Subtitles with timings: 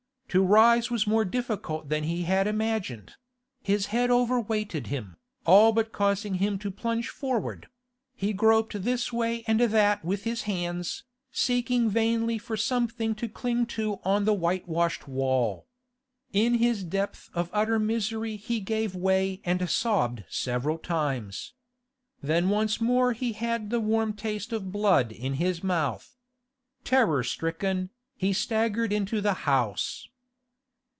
[0.33, 3.15] To rise was more difficult than he had imagined;
[3.61, 7.67] his head overweighted him, all but caused him to plunge forward;
[8.15, 11.03] he groped this way and that with his hands,
[11.33, 15.67] seeking vainly for something to cling to on the whitewashed wall.
[16.31, 21.55] In his depth of utter misery he gave way and sobbed several times.
[22.23, 26.15] Then once more he had the warm taste of blood in his mouth.
[26.85, 30.07] Terror stricken, he staggered into the house.